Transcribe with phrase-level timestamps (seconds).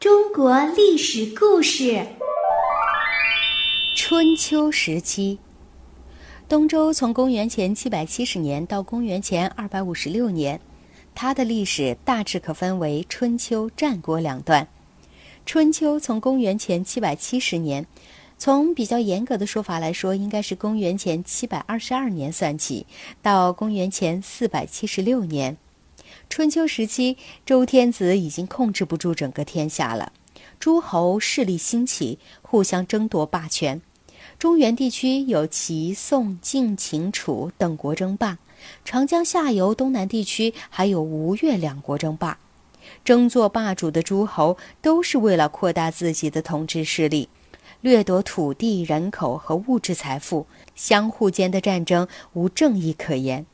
[0.00, 2.06] 中国历史故事：
[3.96, 5.40] 春秋时期，
[6.48, 10.60] 东周从公元前七百七十年到公元前二百五十六年，
[11.16, 14.68] 它的历史大致可分为春秋、战国两段。
[15.44, 17.84] 春秋从公元前七百七十年，
[18.38, 22.86] 从比较严格的说法来说，应该是公元前七百二十二年算起，
[23.20, 25.56] 到公元前四百七十六年。
[26.28, 30.12] 春秋时期，周天子已经控制不住整个天下了，
[30.60, 33.80] 诸侯势力兴起，互相争夺霸权。
[34.38, 38.38] 中原地区有齐、宋、晋、秦、楚等国争霸，
[38.84, 42.38] 长江下游东南地区还有吴越两国争霸。
[43.04, 47.28] 争做霸主的诸侯都是为了扩大自己的统治势力，
[47.80, 53.44] 掠夺土地、人口和物质财富，相互间的战争无正义可言。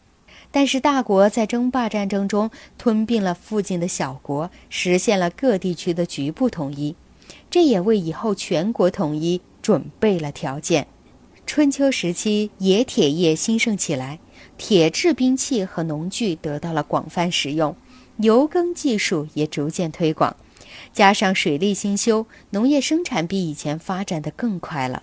[0.57, 6.95] 但是大国在争霸战争中吞并了附近的小国，实现了各地区的局部统一，
[7.51, 10.87] 这也为以后全国统一准备了条件。
[11.45, 14.21] 春秋时期，冶铁业兴盛起来，
[14.57, 17.75] 铁制兵器和农具得到了广泛使用，
[18.19, 20.37] 油耕技术也逐渐推广，
[20.93, 25.03] 加上水利兴修，农业生产比以前发展的更快了。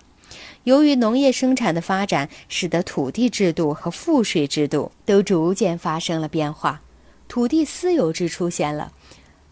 [0.64, 6.82] 由于农业生产的发展，使得土地制度和赋税制度都逐渐发生了变化，
[7.28, 8.92] 土地私有制出现了，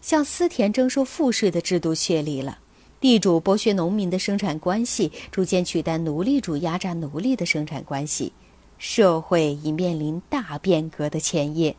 [0.01, 2.59] 向私田征收赋税的制度确立了，
[2.99, 8.31] 地主剥削农民的生产关系逐渐取代奴隶主压榨奴隶的生产关系，
[8.77, 11.75] 社会已面临大变革的前夜。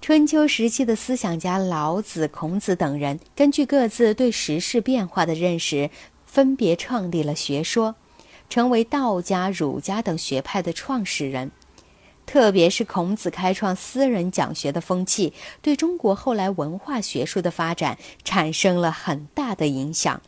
[0.00, 5.90] 春秋时期的思想家老子、孔子等人，根据各自对时事变化的认识，
[6.32, 7.94] 分别创立了学说。
[8.48, 11.50] 成为道家、儒家等学派的创始人，
[12.26, 20.20] 特别是孔子开创私人讲学的风气，对中国后来文化学术的发展产生了很大的影响。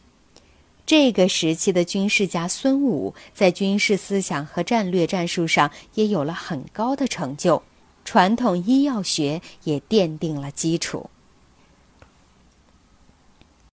[0.86, 7.62] 这个时期的军事家孙武在军事思想和战略战术上也有了很高的成就，
[8.06, 11.10] 传统医药学也奠定了基础。